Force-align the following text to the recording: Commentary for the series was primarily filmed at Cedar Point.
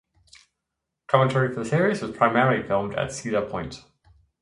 Commentary 1.05 1.53
for 1.53 1.63
the 1.63 1.69
series 1.69 2.01
was 2.01 2.09
primarily 2.17 2.67
filmed 2.67 2.95
at 2.95 3.11
Cedar 3.13 3.43
Point. 3.47 3.85